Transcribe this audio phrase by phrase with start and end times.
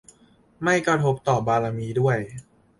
[0.63, 2.17] ไม่กระทบต่อบารมีด้วย!